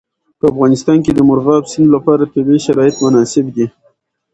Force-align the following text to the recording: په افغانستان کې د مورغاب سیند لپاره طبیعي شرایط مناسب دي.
په 0.39 0.45
افغانستان 0.51 0.97
کې 1.05 1.11
د 1.13 1.19
مورغاب 1.27 1.63
سیند 1.71 1.89
لپاره 1.95 2.29
طبیعي 2.33 2.59
شرایط 2.67 2.95
مناسب 3.03 3.45
دي. 3.55 3.65